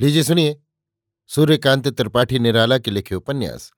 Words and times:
लीजिए 0.00 0.22
सुनिए। 0.22 0.60
सूर्यकांत 1.26 1.88
त्रिपाठी 1.88 2.38
निराला 2.38 2.78
के 2.78 2.90
लिखे 2.90 3.14
उपन्यास, 3.14 3.70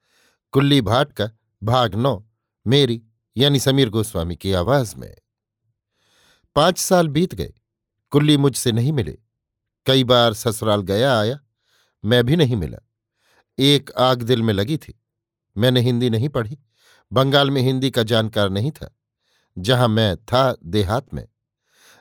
कुल्ली 0.52 0.80
भाट 0.80 1.12
का 1.12 1.30
भाग 1.62 1.94
नौ, 1.94 2.26
मेरी, 2.66 3.02
यानी 3.36 3.60
समीर 3.60 3.90
गोस्वामी 3.90 4.36
की 4.36 4.52
आवाज़ 4.52 4.96
में। 4.96 5.14
पाँच 6.56 6.78
साल 6.78 7.08
बीत 7.08 7.34
गए, 7.34 7.52
कुल्ली 8.10 8.36
मुझसे 8.36 8.72
नहीं 8.72 8.92
मिले। 8.92 9.18
कई 9.86 10.04
बार 10.04 10.34
ससुराल 10.34 10.82
गया 10.82 11.18
आया, 11.20 11.38
मैं 12.04 12.24
भी 12.24 12.36
नहीं 12.36 12.56
मिला। 12.56 12.78
एक 13.58 13.90
आग 13.92 14.22
दिल 14.22 14.42
में 14.42 14.54
लगी 14.54 14.76
थी, 14.76 15.00
मैंने 15.56 15.80
हिंदी 15.80 16.10
नहीं 16.10 16.28
पढ़ी, 16.28 16.58
बंगाल 17.12 17.50
में 17.50 17.62
हिंदी 17.62 17.90
का 17.90 18.02
जानकार 18.02 18.50
नहीं 18.50 18.70
था, 18.70 18.96
जहाँ 19.58 19.88
मैं 19.88 20.16
था 20.16 20.56
देहात 20.64 21.14
में। 21.14 21.28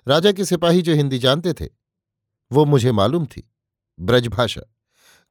राजा 0.07 0.31
के 0.31 0.45
सिपाही 0.45 0.81
जो 0.81 0.93
हिंदी 0.93 1.19
जानते 1.19 1.53
थे, 1.53 1.69
वो 2.51 2.65
मुझे 2.65 2.91
मालूम 2.91 3.25
थी। 3.25 3.53
ब्रजभाषा। 3.99 4.61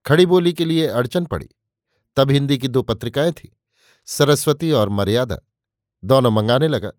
खड़ी 0.07 0.27
बोली 0.27 0.53
के 0.53 0.65
लिए 0.65 0.87
अड़चन 0.87 1.25
पड़ी। 1.25 1.49
तब 2.17 2.31
हिंदी 2.31 2.59
की 2.59 2.69
दो 2.69 2.83
पत्रिकाएँ 2.83 3.33
थी, 3.33 3.57
सरस्वती 4.07 4.73
और 4.73 4.89
मर्यादा। 4.89 5.39
दोनों 6.05 6.31
मंगाने 6.31 6.69
लगा। 6.69 6.91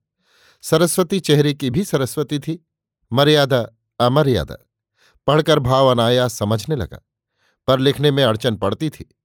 सरस्वती 0.62 1.20
चेहरे 1.20 1.54
की 1.54 1.70
भी 1.70 1.84
सरस्वती 1.84 2.40
थी, 2.40 2.68
मर्यादा 3.14 3.70
अमर्यादा। 4.00 4.56
पढ़कर 5.28 5.60
भाव 5.60 5.88
अनायास 5.88 6.34
समझने 6.34 6.76
लगा, 6.76 7.00
पर 7.68 7.80
लिखने 7.80 8.12
में 8.12 8.24
अड़चन 8.24 8.56
पड़ती 8.56 8.90
थी। 8.90 9.16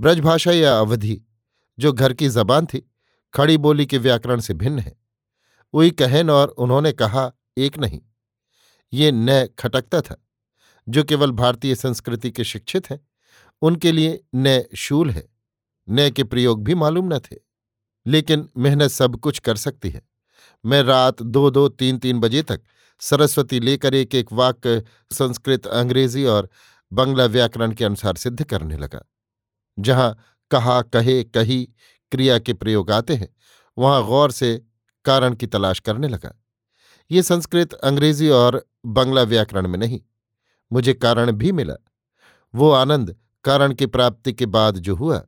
ब्रजभाषा 0.00 0.52
या 0.52 0.78
अवधि, 0.78 1.22
जो 1.78 1.92
घर 1.92 2.12
की 2.12 2.28
जबान 2.28 2.66
थी, 2.66 2.90
खड़ी 3.34 3.56
बोली 3.56 3.86
के 3.86 3.98
व्याकरण 3.98 4.40
से 4.40 4.54
भिन्न 4.54 4.78
है। 4.78 4.96
वही 5.74 5.90
कहन 5.90 6.30
और 6.30 6.48
उन्होंने 6.48 6.92
कहा, 6.92 7.32
एक 7.58 7.78
नहीं, 7.78 8.00
ये 8.92 9.12
न 9.12 9.46
खटकता 9.46 10.00
था। 10.00 10.26
जो 10.88 11.04
केवल 11.04 11.30
भारतीय 11.30 11.74
संस्कृति 11.74 12.30
के 12.30 12.44
शिक्षित 12.44 12.90
हैं, 12.90 13.08
उनके 13.62 13.92
लिए 13.92 14.24
न 14.34 14.64
शूल 14.76 15.10
है 15.10 15.28
न 15.90 16.10
के 16.10 16.24
प्रयोग 16.24 16.64
भी 16.64 16.74
मालूम 16.74 17.14
न 17.14 17.18
थे। 17.18 17.36
लेकिन 18.06 18.48
मेहनत 18.58 18.90
सब 18.90 19.16
कुछ 19.16 19.38
कर 19.38 19.56
सकती 19.56 19.90
है। 19.90 20.02
मैं 20.66 20.82
रात 20.82 21.22
दो 21.22 21.50
दो 21.50 21.68
तीन 21.68 21.98
तीन 21.98 22.20
बजे 22.20 22.42
तक 22.42 22.60
सरस्वती 23.00 23.60
लेकर 23.60 23.94
एक 23.94 24.14
एक 24.14 24.32
वाक्य 24.32 24.84
संस्कृत, 25.12 25.66
अंग्रेज़ी 25.66 26.24
और 26.24 26.48
बंगला 26.92 27.24
व्याकरण 27.24 27.72
के 27.72 27.84
अनुसार 27.84 28.16
सिद्ध 28.16 28.44
करने 28.44 28.76
लगा। 28.76 29.04
जहाँ 29.78 30.18
कहा, 30.50 30.82
कहे, 30.82 31.24
कही 31.24 31.64
क्रिया 32.10 32.38
के 32.38 32.52
प्रयोग 32.52 32.90
आते 32.90 33.14
हैं, 33.14 33.36
वहाँ 33.78 34.06
गौर 34.06 34.30
से 34.30 34.64
कारण 35.04 35.34
की 35.34 35.46
तलाश 35.46 35.80
करने 35.80 36.08
लगा। 36.08 36.42
ये 37.10 37.22
संस्कृत, 37.22 37.72
अंग्रेज़ी 37.72 38.28
और 38.28 38.66
बंगला 38.86 39.22
व्याकरण 39.22 39.68
में 39.68 39.78
नहीं 39.78 40.00
मुझे 40.72 40.94
कारण 40.94 41.32
भी 41.32 41.52
मिला। 41.52 41.74
वो 42.54 42.70
आनंद 42.70 43.16
कारण 43.44 43.74
की 43.74 43.86
प्राप्ति 43.86 44.32
के 44.32 44.46
बाद 44.46 44.78
जो 44.78 44.96
हुआ, 44.96 45.26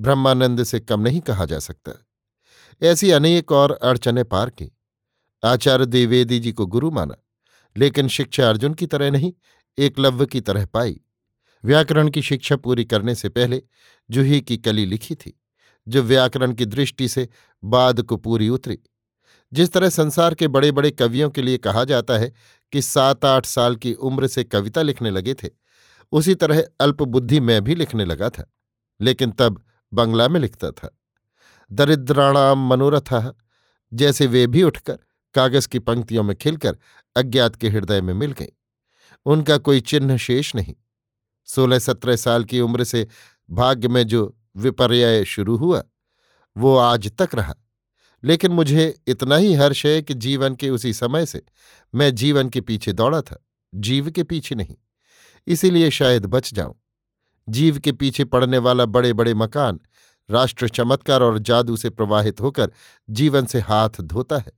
ब्रह्मानंद 0.00 0.64
से 0.64 0.80
कम 0.80 1.00
नहीं 1.00 1.20
कहा 1.20 1.44
जा 1.44 1.58
सकता। 1.58 2.06
ऐसी 2.82 3.10
अनेक 3.10 3.52
और 3.52 3.72
अड़चने 3.72 4.24
पार 4.24 4.50
की। 4.50 4.76
आचार्य 5.44 5.86
द्विवेदी 5.86 6.40
जी 6.40 6.52
को 6.52 6.66
गुरु 6.66 6.90
माना, 6.90 7.16
लेकिन 7.76 8.08
शिक्षा 8.08 8.48
अर्जुन 8.48 8.74
की 8.74 8.86
तरह 8.86 9.10
नहीं, 9.10 9.32
एकलव्य 9.78 10.26
की 10.26 10.40
तरह 10.40 10.66
पाई। 10.66 11.00
व्याकरण 11.64 12.08
की 12.08 12.22
शिक्षा 12.22 12.56
पूरी 12.56 12.84
करने 12.84 13.14
से 13.14 13.28
पहले 13.28 13.62
जूही 14.10 14.40
की 14.40 14.56
कली 14.56 14.86
लिखी 14.86 15.14
थी, 15.14 15.40
जो 15.88 16.02
व्याकरण 16.02 16.52
की 16.52 16.66
दृष्टि 16.66 17.08
से 17.08 17.28
बाद 17.64 18.02
को 18.02 18.16
पूरी 18.16 18.48
उतरी। 18.48 18.78
जिस 19.52 19.72
तरह 19.72 19.88
संसार 19.88 20.34
के 20.34 20.48
बड़े 20.48 20.72
बड़े 20.72 20.90
कवियों 20.90 21.30
के 21.30 21.42
लिए 21.42 21.58
कहा 21.58 21.84
जाता 21.84 22.18
है 22.18 22.32
कि 22.72 22.82
सात 22.82 23.24
आठ 23.24 23.46
साल 23.46 23.76
की 23.76 23.92
उम्र 23.92 24.26
से 24.26 24.44
कविता 24.44 24.82
लिखने 24.82 25.10
लगे 25.10 25.34
थे, 25.34 25.48
उसी 26.12 26.34
तरह 26.34 26.64
अल्पबुद्धि 26.80 27.40
में 27.40 27.64
भी 27.64 27.74
लिखने 27.74 28.04
लगा 28.04 28.28
था, 28.28 28.52
लेकिन 29.00 29.30
तब 29.30 29.62
बंगला 29.92 30.28
में 30.28 30.40
लिखता 30.40 30.70
था। 30.70 30.98
दरिद्राणाम 31.72 32.68
मनोरथ, 32.68 33.34
जैसे 33.92 34.26
वे 34.26 34.46
भी 34.46 34.62
उठकर 34.62 34.98
कागज़ 35.34 35.68
की 35.68 35.78
पंक्तियों 35.78 36.22
में 36.22 36.36
खिलकर 36.36 36.76
अज्ञात 37.16 37.56
के 37.56 37.68
हृदय 37.68 38.00
में 38.00 38.14
मिल 38.14 38.32
गई। 38.32 38.52
उनका 39.24 39.58
कोई 39.58 39.80
चिन्ह 39.80 40.16
शेष 40.16 40.54
नहीं। 40.54 40.74
सोलह 41.46 41.78
सत्रह 41.78 42.16
साल 42.16 42.44
की 42.44 42.60
उम्र 42.60 42.84
से 42.84 43.06
भाग्य 43.50 43.88
में 43.88 44.06
जो 44.06 44.36
विपर्य 44.56 45.24
शुरू 45.24 45.56
हुआ, 45.56 45.82
वो 46.56 46.76
आज 46.76 47.12
तक 47.18 47.28
रहा। 47.34 47.54
लेकिन 48.24 48.52
मुझे 48.52 49.00
इतना 49.06 49.36
ही 49.36 49.54
हर्ष 49.54 49.86
है 49.86 50.02
कि 50.02 50.14
जीवन 50.14 50.54
के 50.54 50.70
उसी 50.70 50.92
समय 50.92 51.26
से 51.26 51.42
मैं 51.94 52.14
जीवन 52.14 52.48
के 52.48 52.60
पीछे 52.60 52.92
दौड़ा 52.92 53.20
था, 53.20 53.46
जीव 53.74 54.10
के 54.10 54.22
पीछे 54.22 54.54
नहीं। 54.54 54.76
इसीलिए 55.46 55.90
शायद 55.90 56.26
बच 56.26 56.54
जाऊँ। 56.54 56.82
जीव 57.48 57.78
के 57.78 57.92
पीछे 57.92 58.24
पड़ने 58.24 58.58
वाला 58.58 58.84
बड़े 58.84 59.12
बड़े 59.12 59.34
मकान, 59.34 59.80
राष्ट्र 60.30 60.68
चमत्कार 60.68 61.22
और 61.22 61.38
जादू 61.38 61.76
से 61.76 61.90
प्रवाहित 61.90 62.40
होकर 62.40 62.72
जीवन 63.10 63.46
से 63.46 63.60
हाथ 63.60 63.90
धोता 64.00 64.38
है। 64.38 64.52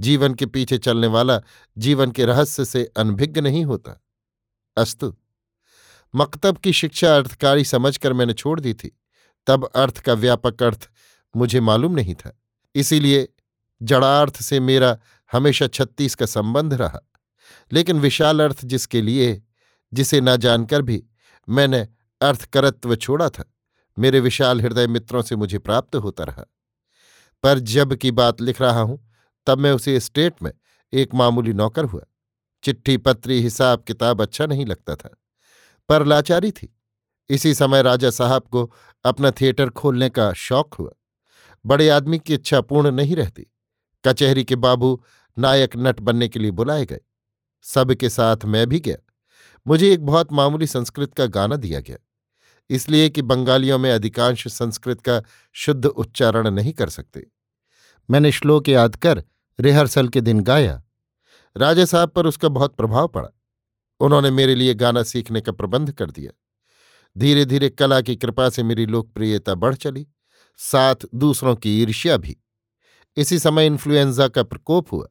जीवन 0.00 0.34
के 0.34 0.46
पीछे 0.46 0.78
चलने 0.78 1.06
वाला 1.06 1.40
जीवन 1.78 2.10
के 2.10 2.24
रहस्य 2.24 2.64
से 2.64 2.90
अनभिज्ञ 2.96 3.40
नहीं 3.40 3.64
होता। 3.64 4.02
अस्तु। 4.76 5.16
मकतब 6.14 6.56
की 6.56 6.72
शिक्षा 6.72 7.16
अर्थकारी 7.16 7.64
समझकर 7.64 8.12
मैंने 8.12 8.32
छोड़ 8.32 8.60
दी 8.60 8.74
थी। 8.74 8.98
तब 9.46 9.64
अर्थ 9.64 9.98
का 9.98 10.12
व्यापक 10.12 10.62
अर्थ 10.62 10.90
मुझे 11.36 11.60
मालूम 11.60 11.92
नहीं 11.92 12.14
था। 12.14 12.41
इसीलिए 12.74 13.28
जड़ार्थ 13.82 14.42
से 14.42 14.60
मेरा 14.60 14.98
हमेशा 15.32 15.66
छत्तीस 15.66 16.14
का 16.14 16.26
संबंध 16.26 16.74
रहा। 16.74 17.00
लेकिन 17.72 18.00
विशाल 18.00 18.40
अर्थ 18.40 18.64
जिसके 18.64 19.02
लिए, 19.02 19.42
जिसे 19.92 20.20
न 20.20 20.36
जानकर 20.36 20.82
भी 20.82 21.02
मैंने 21.48 21.88
अर्थकरत्व 22.20 22.96
छोड़ा 22.96 23.28
था, 23.28 23.44
मेरे 23.98 24.20
विशाल 24.20 24.60
हृदय 24.60 24.86
मित्रों 24.86 25.22
से 25.22 25.36
मुझे 25.36 25.58
प्राप्त 25.58 25.96
होता 25.96 26.24
रहा। 26.24 26.44
पर 27.42 27.58
जब 27.58 27.94
की 27.94 28.10
बात 28.10 28.40
लिख 28.40 28.60
रहा 28.62 28.80
हूँ, 28.80 29.12
तब 29.46 29.58
मैं 29.58 29.72
उसी 29.72 30.00
स्टेट 30.00 30.42
में 30.42 30.52
एक 30.92 31.14
मामूली 31.14 31.52
नौकर 31.52 31.84
हुआ। 31.84 32.02
चिट्ठी 32.62 32.96
पत्री 32.96 33.40
हिसाब 33.40 33.84
किताब 33.86 34.22
अच्छा 34.22 34.46
नहीं 34.46 34.66
लगता 34.66 34.94
था, 34.94 35.10
पर 35.88 36.06
लाचारी 36.06 36.50
थी। 36.50 36.76
इसी 37.30 37.54
समय 37.54 37.82
राजा 37.82 38.10
साहब 38.10 38.42
को 38.42 38.72
अपना 39.04 39.30
थिएटर 39.30 39.70
खोलने 39.70 40.08
का 40.10 40.32
शौक 40.32 40.74
हुआ। 40.74 40.90
बड़े 41.66 41.88
आदमी 41.88 42.18
की 42.18 42.34
इच्छा 42.34 42.60
पूर्ण 42.60 42.90
नहीं 42.90 43.16
रहती। 43.16 43.46
कचहरी 44.04 44.44
के 44.44 44.56
बाबू 44.56 45.04
नायक 45.38 45.70
नट 45.76 46.00
बनने 46.00 46.28
के 46.28 46.38
लिए 46.38 46.50
बुलाए 46.50 46.86
गए। 46.86 47.00
सबके 47.62 48.08
साथ 48.08 48.36
मैं 48.44 48.66
भी 48.66 48.80
गया। 48.80 48.96
मुझे 49.66 49.92
एक 49.92 50.06
बहुत 50.06 50.32
मामूली 50.32 50.66
संस्कृत 50.66 51.14
का 51.14 51.26
गाना 51.26 51.56
दिया 51.56 51.80
गया। 51.80 51.96
इसलिए 52.70 53.08
कि 53.08 53.22
बंगालियों 53.22 53.78
में 53.78 53.92
अधिकांश 53.92 54.48
संस्कृत 54.48 55.00
का 55.00 55.22
शुद्ध 55.52 55.86
उच्चारण 55.86 56.50
नहीं 56.50 56.72
कर 56.72 56.88
सकते। 56.88 57.26
मैंने 58.10 58.32
श्लोक 58.32 58.68
याद 58.68 58.96
कर 58.96 59.24
रिहर्सल 59.60 60.08
के 60.08 60.20
दिन 60.20 60.40
गाया। 60.40 60.82
राजा 61.56 61.84
साहब 61.84 62.10
पर 62.10 62.26
उसका 62.26 62.48
बहुत 62.48 62.76
प्रभाव 62.76 63.08
पड़ा। 63.08 63.28
उन्होंने 64.00 64.30
मेरे 64.30 64.54
लिए 64.54 64.74
गाना 64.74 65.02
सीखने 65.02 65.40
का 65.40 65.52
प्रबंध 65.52 65.92
कर 65.92 66.10
दिया। 66.10 66.32
धीरे 67.18 67.44
धीरे 67.44 67.70
कला 67.70 68.00
की 68.00 68.16
कृपा 68.16 68.48
से 68.48 68.62
मेरी 68.62 68.86
लोकप्रियता 68.86 69.54
बढ़ 69.54 69.74
चली। 69.74 70.06
साथ 70.58 71.06
दूसरों 71.14 71.54
की 71.56 71.80
ईर्ष्या 71.82 72.16
भी। 72.16 72.36
इसी 73.16 73.38
समय 73.38 73.66
इन्फ्लुएंजा 73.66 74.28
का 74.28 74.42
प्रकोप 74.42 74.92
हुआ। 74.92 75.06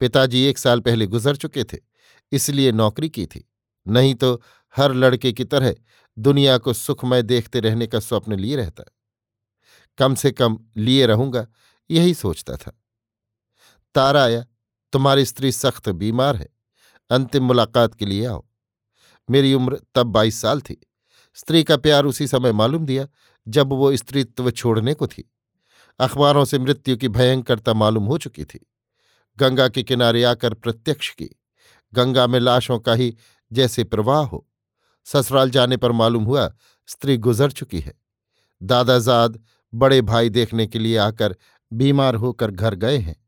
पिताजी 0.00 0.44
एक 0.44 0.58
साल 0.58 0.80
पहले 0.80 1.06
गुजर 1.06 1.36
चुके 1.36 1.64
थे, 1.64 1.78
इसलिए 2.32 2.72
नौकरी 2.72 3.08
की 3.08 3.26
थी। 3.26 3.44
नहीं 3.86 4.14
तो 4.14 4.40
हर 4.74 4.94
लड़के 4.94 5.32
की 5.32 5.44
तरह 5.44 5.74
दुनिया 6.16 6.58
को 6.58 6.72
सुखमय 6.72 7.22
देखते 7.22 7.60
रहने 7.60 7.86
का 7.86 8.00
स्वप्न 8.00 8.38
लिए 8.38 8.56
रहता। 8.56 8.84
कम 9.98 10.14
से 10.14 10.30
कम 10.30 10.58
लिए 10.76 11.06
रहूँगा, 11.06 11.46
यही 11.90 12.14
सोचता 12.14 12.56
था। 12.56 12.72
तारा 13.94 14.24
आया, 14.24 14.44
तुम्हारी 14.92 15.24
स्त्री 15.24 15.52
सख्त 15.52 15.88
बीमार 15.88 16.36
है, 16.36 16.48
अंतिम 17.10 17.44
मुलाकात 17.44 17.94
के 17.94 18.06
लिए 18.06 18.26
आओ। 18.26 18.46
मेरी 19.28 19.54
उम्र 19.54 19.80
तब 19.94 20.06
बाईस 20.06 20.40
साल 20.40 20.60
थी। 20.60 20.80
स्त्री 21.34 21.62
का 21.64 21.76
प्यार 21.76 22.04
उसी 22.04 22.26
समय 22.26 22.52
मालूम 22.52 22.86
दिया 22.86 23.06
जब 23.48 23.68
वो 23.68 23.96
स्त्रीत्व 23.96 24.50
छोड़ने 24.50 24.94
को 24.94 25.06
थी। 25.06 25.32
अखबारों 25.98 26.44
से 26.44 26.58
मृत्यु 26.58 26.96
की 26.96 27.08
भयंकरता 27.08 27.74
मालूम 27.74 28.04
हो 28.04 28.18
चुकी 28.18 28.44
थी। 28.44 28.66
गंगा 29.38 29.68
के 29.68 29.82
किनारे 29.82 30.24
आकर 30.24 30.54
प्रत्यक्ष 30.54 31.14
की। 31.14 31.30
गंगा 31.94 32.26
में 32.26 32.40
लाशों 32.40 32.78
का 32.78 32.94
ही 32.94 33.16
जैसे 33.52 33.84
प्रवाह 33.84 34.26
हो। 34.26 34.46
ससुराल 35.04 35.50
जाने 35.50 35.76
पर 35.76 35.92
मालूम 35.92 36.24
हुआ, 36.24 36.54
स्त्री 36.86 37.16
गुजर 37.16 37.50
चुकी 37.50 37.80
है। 37.80 37.94
दादाजाद, 38.62 39.42
बड़े 39.74 40.02
भाई 40.02 40.28
देखने 40.28 40.66
के 40.66 40.78
लिए 40.78 40.96
आकर 40.96 41.36
बीमार 41.72 42.14
होकर 42.14 42.50
घर 42.50 42.74
गए 42.74 42.98
हैं। 42.98 43.26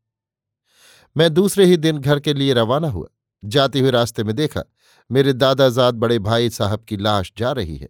मैं 1.17 1.33
दूसरे 1.33 1.65
ही 1.65 1.77
दिन 1.77 1.97
घर 1.97 2.19
के 2.19 2.33
लिए 2.33 2.53
रवाना 2.53 2.89
हुआ। 2.89 3.07
जाते 3.45 3.79
हुए 3.79 3.91
रास्ते 3.91 4.23
में 4.23 4.35
देखा, 4.35 4.63
मेरे 5.11 5.33
दादाजाद 5.33 5.93
बड़े 5.93 6.19
भाई 6.19 6.49
साहब 6.49 6.83
की 6.83 6.97
लाश 6.97 7.33
जा 7.37 7.51
रही 7.51 7.77
है। 7.77 7.89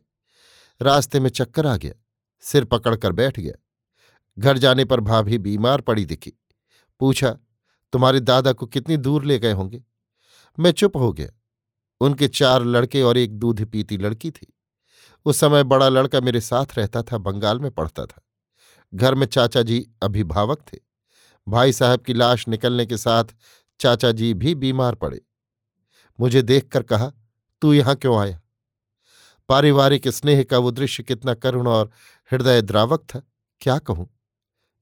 रास्ते 0.82 1.20
में 1.20 1.30
चक्कर 1.30 1.66
आ 1.66 1.78
गया। 1.78 1.94
सिर 2.44 2.66
पकड़कर 2.66 3.12
बैठ 3.12 3.40
गया। 3.40 3.54
घर 4.38 4.58
जाने 4.58 4.86
पर 4.86 5.00
भाभी 5.00 5.38
बीमार 5.38 5.82
पड़ी 5.82 6.06
दिखी। 6.06 6.34
पूछा, 7.00 7.38
तुम्हारे 7.94 8.20
दादा 8.20 8.54
को 8.54 8.66
कितनी 8.66 8.98
दूर 8.98 9.26
ले 9.26 9.40
गए 9.40 9.52
होंगे? 9.52 9.84
मैं 10.60 10.72
चुप 10.72 10.98
हो 10.98 11.14
गया। 11.14 11.30
उनके 12.02 12.28
चार 12.28 12.64
लड़के 12.64 13.02
और 13.02 13.18
एक 13.18 13.34
दूध 13.34 13.66
पीती 13.66 13.98
लड़की 13.98 14.32
थी। 14.32 14.54
उस 15.26 15.38
समय 15.38 15.64
बड़ा 15.64 15.90
लड़का 15.90 16.22
मेरे 16.22 16.42
साथ 16.42 16.66
रहता 16.78 17.04
था, 17.04 17.18
बंगाल 17.18 17.60
में 17.60 17.72
पढ़ता 17.72 18.06
था। 18.06 18.22
घर 18.94 19.16
में 19.16 19.28
चाचा 19.28 19.62
जी 19.62 19.92
अभिभावक 20.04 20.66
थे। 20.74 20.80
भाई 21.48 21.74
साहब 21.74 22.00
की 22.00 22.14
लाश 22.14 22.48
निकलने 22.48 22.86
के 22.86 22.98
साथ 22.98 23.24
चाचा 23.80 24.12
जी 24.12 24.34
भी 24.34 24.56
बीमार 24.56 24.96
पड़े। 24.96 25.22
मुझे 26.20 26.42
देखकर 26.42 26.84
कहा, 26.84 27.12
तू 27.62 27.74
यहाँ 27.74 27.96
क्यों 27.96 28.20
आया? 28.20 28.40
पारिवारिक 29.50 30.08
स्नेह 30.08 30.44
का 30.44 30.58
वो 30.58 30.72
दृश्य 30.72 31.04
कितना 31.04 31.34
करुण 31.34 31.68
और 31.68 31.92
हृदय 32.32 32.62
द्रावक 32.62 33.04
था, 33.06 33.22
क्या 33.62 33.78
कहूँ? 33.80 34.10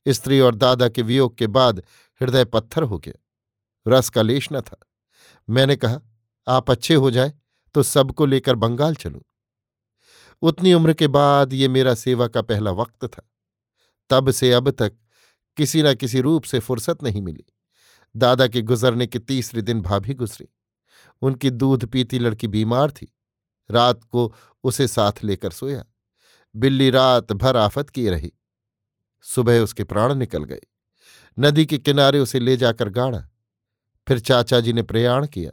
स्त्री 0.05 0.39
और 0.39 0.55
दादा 0.55 0.89
के 0.89 1.01
वियोग 1.01 1.37
के 1.37 1.47
बाद 1.47 1.83
हृदय 2.21 2.45
पत्थर 2.45 2.83
हो 2.83 2.97
गया, 2.99 3.13
रस 3.85 4.09
का 4.09 4.21
लेश 4.21 4.47
न 4.53 4.61
था। 4.61 4.77
मैंने 5.47 5.75
कहा, 5.75 5.99
आप 6.47 6.71
अच्छे 6.71 6.95
हो 6.95 7.11
जाए 7.11 7.33
तो 7.75 7.83
सबको 7.83 8.25
लेकर 8.25 8.55
बंगाल 8.55 8.95
चलूँ। 8.95 9.21
उतनी 10.41 10.73
उम्र 10.73 10.93
के 10.93 11.07
बाद 11.07 11.53
ये 11.53 11.67
मेरा 11.67 11.93
सेवा 11.95 12.27
का 12.27 12.41
पहला 12.41 12.71
वक्त 12.71 13.05
था। 13.05 13.21
तब 14.09 14.31
से 14.31 14.51
अब 14.53 14.69
तक 14.71 14.93
किसी 15.57 15.83
न 15.83 15.93
किसी 15.93 16.21
रूप 16.21 16.43
से 16.43 16.59
फुर्सत 16.59 17.03
नहीं 17.03 17.21
मिली। 17.21 17.43
दादा 18.15 18.47
के 18.47 18.61
गुजरने 18.61 19.07
के 19.07 19.19
तीसरे 19.19 19.61
दिन 19.61 19.81
भाभी 19.81 20.13
गुजरी। 20.13 20.47
उनकी 21.21 21.49
दूध 21.49 21.85
पीती 21.85 22.19
लड़की 22.19 22.47
बीमार 22.47 22.91
थी। 22.91 23.11
रात 23.69 24.03
को 24.03 24.33
उसे 24.63 24.87
साथ 24.87 25.23
लेकर 25.23 25.51
सोया। 25.51 25.83
बिल्ली 26.55 26.89
रात 26.89 27.31
भर 27.31 27.57
आफत 27.57 27.89
किए 27.89 28.09
रही। 28.09 28.33
सुबह 29.21 29.59
उसके 29.59 29.83
प्राण 29.83 30.15
निकल 30.15 30.43
गए। 30.43 30.61
नदी 31.39 31.65
के 31.65 31.77
किनारे 31.77 32.19
उसे 32.19 32.39
ले 32.39 32.57
जाकर 32.57 32.89
गाड़ा। 32.89 33.29
फिर 34.07 34.19
चाचा 34.19 34.59
जी 34.59 34.73
ने 34.73 34.83
प्रयाण 34.83 35.27
किया। 35.27 35.51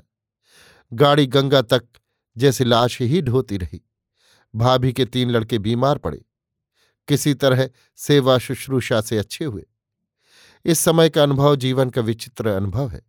गाड़ी 0.93 1.27
गंगा 1.27 1.63
तक 1.63 1.89
जैसे 2.37 2.65
लाश 2.65 3.01
ही 3.03 3.23
ढोती 3.23 3.57
रही। 3.57 3.85
भाभी 4.55 4.93
के 4.93 5.05
तीन 5.05 5.31
लड़के 5.31 5.59
बीमार 5.59 5.99
पड़े। 5.99 6.25
किसी 7.09 7.35
तरह 7.35 7.71
सेवा 7.97 8.39
शुश्रूषा 8.39 9.01
से 9.01 9.19
अच्छे 9.19 9.45
हुए। 9.45 9.67
इस 10.65 10.79
समय 10.79 11.11
का 11.11 11.23
अनुभव 11.23 11.57
जीवन 11.57 11.91
का 11.91 12.01
विचित्र 12.01 12.49
अनुभव 12.49 12.89
है। 12.89 13.03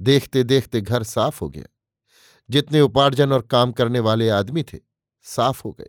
देखते 0.00 0.42
देखते 0.42 0.80
घर 0.80 1.02
साफ़ 1.02 1.40
हो 1.40 1.48
गया। 1.48 1.66
जितने 2.50 2.80
उपार्जन 2.80 3.32
और 3.32 3.42
काम 3.42 3.72
करने 3.72 4.00
वाले 4.00 4.28
आदमी 4.28 4.62
थे, 4.62 4.78
साफ़ 5.22 5.62
हो 5.64 5.72
गए। 5.72 5.88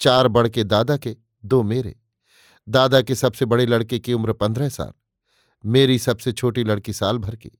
चार 0.00 0.28
बड़ 0.28 0.48
के 0.48 0.64
दादा 0.64 0.96
के, 0.96 1.16
दो 1.44 1.62
मेरे। 1.62 1.96
दादा 2.68 3.00
के 3.02 3.14
सबसे 3.14 3.44
बड़े 3.44 3.66
लड़के 3.66 3.98
की 3.98 4.12
उम्र 4.12 4.32
पंद्रह 4.32 4.68
साल, 4.68 4.92
मेरी 5.64 5.98
सबसे 5.98 6.32
छोटी 6.32 6.64
लड़की 6.64 6.92
साल 6.92 7.18
भर 7.18 7.36
की। 7.36 7.50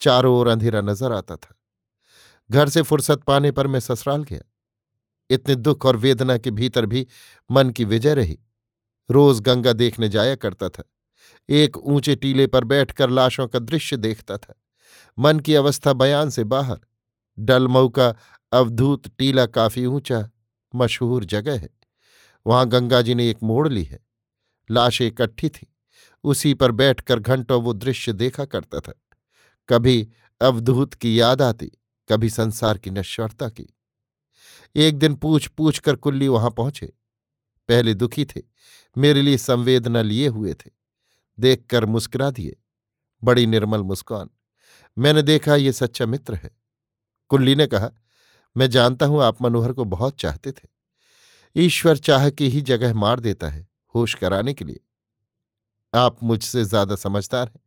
चारों 0.00 0.36
ओर 0.36 0.48
अंधेरा 0.48 0.80
नज़र 0.80 1.12
आता 1.12 1.36
था। 1.36 1.58
घर 2.50 2.68
से 2.68 2.82
फुर्सत 2.82 3.22
पाने 3.22 3.50
पर 3.52 3.66
मैं 3.66 3.80
ससुराल 3.80 4.22
गया। 4.22 4.40
इतने 5.30 5.54
दुख 5.54 5.86
और 5.86 5.96
वेदना 5.96 6.38
के 6.38 6.50
भीतर 6.50 6.86
भी 6.86 7.06
मन 7.50 7.70
की 7.70 7.84
विजय 7.84 8.14
रही। 8.14 8.38
रोज 9.10 9.40
गंगा 9.40 9.72
देखने 9.72 10.08
जाया 10.08 10.34
करता 10.34 10.68
था। 10.68 10.84
एक 11.48 11.76
ऊँचे 11.76 12.16
टीले 12.16 12.46
पर 12.46 12.64
बैठकर 12.64 13.10
लाशों 13.10 13.48
का 13.48 13.58
दृश्य 13.58 13.96
देखता 13.96 14.36
था। 14.36 14.54
मन 15.18 15.40
की 15.40 15.54
अवस्था 15.54 15.92
बयान 15.92 16.30
से 16.30 16.44
बाहर। 16.44 16.78
डलमऊ 17.38 17.88
का 17.88 18.14
अवधूत 18.52 19.08
टीला 19.08 19.46
काफ़ी 19.46 19.86
ऊँचा 19.86 20.30
मशहूर 20.74 21.24
जगह 21.24 21.58
है। 21.58 21.68
वहाँ 22.46 22.68
गंगा 22.68 23.02
जी 23.02 23.14
ने 23.14 23.30
एक 23.30 23.38
मोड़ 23.42 23.68
ली 23.68 23.84
है। 23.84 24.00
लाशें 24.70 25.06
इकट्ठी 25.06 25.48
थी। 25.48 25.74
उसी 26.24 26.54
पर 26.54 26.70
बैठकर 26.70 27.18
घंटों 27.18 27.62
वो 27.62 27.72
दृश्य 27.72 28.12
देखा 28.12 28.44
करता 28.44 28.80
था। 28.80 28.94
कभी 29.68 30.08
अवधूत 30.40 30.94
की 30.94 31.20
याद 31.20 31.42
आती, 31.42 31.72
कभी 32.08 32.30
संसार 32.30 32.78
की 32.78 32.90
नश्वरता 32.90 33.48
की। 33.48 33.76
एक 34.76 34.98
दिन 34.98 35.14
पूछ 35.14 35.48
पूछ 35.48 35.78
कर 35.78 35.96
कुल्ली 35.96 36.28
वहाँ 36.28 36.50
पहुँचे। 36.50 36.92
पहले 37.68 37.94
दुखी 37.94 38.24
थे, 38.24 38.42
मेरे 38.98 39.22
लिए 39.22 39.38
संवेदना 39.38 40.02
लिए 40.02 40.28
हुए 40.28 40.54
थे। 40.54 40.70
देखकर 41.40 41.84
मुस्कुरा 41.84 42.30
दिए। 42.30 42.56
बड़ी 43.24 43.46
निर्मल 43.46 43.82
मुस्कान। 43.82 44.30
मैंने 44.98 45.22
देखा, 45.22 45.54
ये 45.54 45.72
सच्चा 45.72 46.06
मित्र 46.06 46.34
है। 46.34 46.50
कुल्ली 47.28 47.54
ने 47.54 47.66
कहा 47.66 47.90
मैं 48.56 48.70
जानता 48.70 49.06
हूँ 49.06 49.22
आप 49.22 49.42
मनोहर 49.42 49.72
को 49.72 49.84
बहुत 49.84 50.20
चाहते 50.20 50.52
थे। 50.52 50.68
ईश्वर 51.56 51.96
चाह 51.96 52.30
की 52.30 52.48
ही 52.48 52.60
जगह 52.60 52.94
मार 52.94 53.20
देता 53.20 53.48
है, 53.48 53.68
होश 53.94 54.14
कराने 54.14 54.54
के 54.54 54.64
लिए। 54.64 54.80
आप 55.94 56.22
मुझसे 56.22 56.64
ज़्यादा 56.64 56.96
समझदार 56.96 57.48
हैं, 57.48 57.60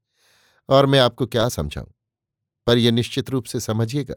और 0.70 0.86
मैं 0.86 1.00
आपको 1.00 1.26
क्या 1.26 1.50
समझाऊं? 1.50 1.92
पर 2.68 2.78
यह 2.78 2.92
निश्चित 2.92 3.30
रूप 3.30 3.46
से 3.46 3.60
समझिएगा, 3.60 4.16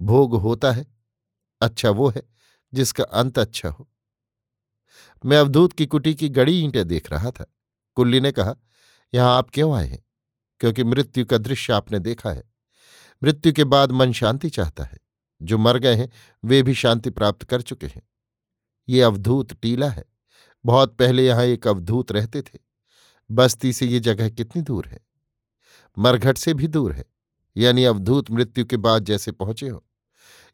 भोग 0.00 0.34
होता 0.34 0.72
है 0.72 0.86
अच्छा 1.60 1.90
वो 1.90 2.08
है, 2.08 2.22
जिसका 2.72 3.04
अंत 3.04 3.38
अच्छा 3.38 3.68
हो। 3.68 3.88
मैं 5.24 5.38
अवधूत 5.38 5.72
की 5.72 5.86
कुटी 5.86 6.14
की 6.14 6.28
गड़ी 6.28 6.60
ईंटें 6.60 6.88
देख 6.88 7.10
रहा 7.10 7.30
था। 7.30 7.54
कुल्ली 7.96 8.20
ने 8.20 8.32
कहा, 8.32 8.54
यहाँ 9.14 9.36
आप 9.38 9.50
क्यों 9.50 9.76
आए 9.76 9.86
हैं? 9.86 10.04
क्योंकि 10.60 10.84
मृत्यु 10.84 11.24
का 11.26 11.38
दृश्य 11.38 11.72
आपने 11.72 11.98
देखा 11.98 12.30
है। 12.30 12.44
मृत्यु 13.22 13.52
के 13.52 13.64
बाद 13.64 13.92
मन 13.92 14.12
शांति 14.12 14.50
चाहता 14.50 14.84
है। 14.84 14.98
जो 15.42 15.58
मर 15.58 15.78
गए 15.78 15.94
हैं, 15.94 16.10
वे 16.44 16.62
भी 16.62 16.74
शांति 16.74 17.10
प्राप्त 17.10 17.44
कर 17.44 17.62
चुके 17.62 17.86
हैं। 17.86 18.02
ये 18.88 19.02
अवधूत 19.02 19.52
टीला 19.52 19.88
है। 19.88 20.04
बहुत 20.64 20.96
पहले 20.96 21.26
यहाँ 21.26 21.44
एक 21.44 21.66
अवधूत 21.66 22.12
रहते 22.12 22.42
थे। 22.42 22.58
बस्ती 23.30 23.72
से 23.72 23.86
ये 23.86 24.00
जगह 24.00 24.30
कितनी 24.30 24.62
दूर 24.62 24.86
है? 24.86 25.00
मरघट 25.98 26.38
से 26.38 26.54
भी 26.54 26.66
दूर 26.66 26.92
है, 26.92 27.04
यानी 27.56 27.84
अवधूत 27.84 28.30
मृत्यु 28.30 28.64
के 28.64 28.76
बाद 28.76 29.04
जैसे 29.04 29.32
पहुँचे 29.32 29.68
हो। 29.68 29.84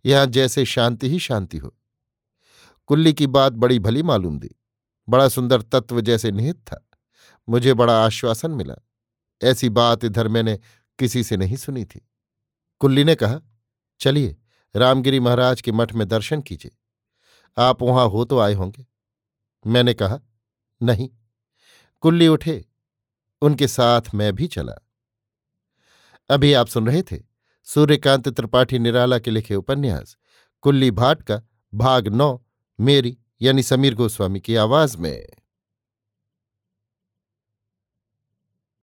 यहाँ 0.06 0.26
जैसे 0.26 0.64
शांति 0.64 1.10
ही 1.10 1.18
शांति 1.18 1.58
हो। 1.58 1.76
कुल्ली 2.86 3.12
की 3.12 3.26
बात 3.26 3.52
बड़ी 3.52 3.78
भली 3.78 4.02
मालूम 4.02 4.38
दी। 4.38 4.50
बड़ा 5.08 5.28
सुंदर 5.28 5.62
तत्व 5.62 6.00
जैसे 6.00 6.30
निहित 6.30 6.56
था। 6.56 6.88
मुझे 7.48 7.74
बड़ा 7.74 8.06
आश्वासन 8.06 8.50
मिला। 8.50 8.74
ऐसी 9.42 9.68
बात 9.68 10.04
इधर 10.04 10.28
मैंने 10.28 10.60
किसी 10.98 11.24
से 11.24 11.36
नहीं 11.36 11.56
सुनी 11.56 11.84
थी। 11.84 12.08
कुल्ली 12.80 13.04
ने 13.04 13.14
कहा, 13.14 13.40
चलिए 14.00 14.36
रामगिरी 14.76 15.20
महाराज 15.20 15.60
के 15.60 15.72
मठ 15.72 15.92
में 15.92 16.08
दर्शन 16.08 16.40
कीजिए। 16.40 16.76
आप 17.58 17.82
वहाँ 17.82 18.08
हो 18.08 18.24
तो 18.24 18.38
आए 18.38 18.54
होंगे। 18.54 18.86
मैंने 19.66 19.94
कहा, 19.94 20.20
नहीं। 20.82 21.10
कुल्ली 22.00 22.28
उठे, 22.28 22.64
उनके 23.42 23.68
साथ 23.68 24.02
मैं 24.14 24.32
भी 24.34 24.46
चला। 24.46 24.74
अभी 26.30 26.52
आप 26.52 26.66
सुन 26.66 26.86
रहे 26.86 27.02
थे 27.02 27.22
सूर्यकांत 27.64 28.28
त्रिपाठी 28.28 28.78
निराला 28.78 29.18
के 29.18 29.30
लिखे 29.30 29.54
उपन्यास, 29.54 30.16
कुल्ली 30.60 30.90
भाट 30.90 31.22
का 31.22 31.42
भाग 31.74 32.08
नौ, 32.08 32.44
मेरी 32.80 33.18
यानी 33.42 33.62
समीर 33.62 33.94
गोस्वामी 33.94 34.40
की 34.40 34.56
आवाज़ 34.56 34.98
में। 34.98 35.28